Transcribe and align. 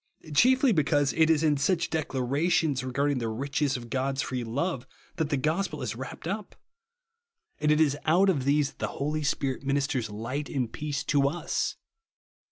Chiefly 0.33 0.71
because 0.71 1.13
it 1.13 1.29
is 1.29 1.43
in 1.43 1.57
such 1.57 1.91
declarations 1.91 2.83
regarding 2.83 3.19
the 3.19 3.29
riches 3.29 3.77
of 3.77 3.91
God's 3.91 4.23
free 4.23 4.43
love 4.43 4.87
that 5.17 5.29
the 5.29 5.37
gospel 5.37 5.83
is 5.83 5.95
wrapped 5.95 6.27
up; 6.27 6.55
and 7.59 7.71
it 7.71 7.79
is 7.79 7.95
out 8.05 8.23
of 8.23 8.23
84) 8.23 8.25
THE 8.25 8.29
WORD 8.29 8.29
OF 8.29 8.39
THE 8.39 8.45
these 8.45 8.69
that 8.69 8.79
the 8.79 8.87
Holy 8.87 9.23
Spirit 9.23 9.63
ministers 9.63 10.09
light 10.09 10.49
and 10.49 10.73
peace 10.73 11.03
to 11.03 11.27
us. 11.29 11.75